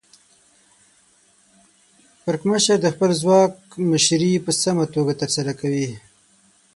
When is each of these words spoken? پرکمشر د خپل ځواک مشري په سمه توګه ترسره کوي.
پرکمشر 2.23 2.77
د 2.81 2.87
خپل 2.93 3.09
ځواک 3.21 3.53
مشري 3.91 4.31
په 4.45 4.51
سمه 4.61 4.85
توګه 4.95 5.13
ترسره 5.21 5.53
کوي. 5.61 5.89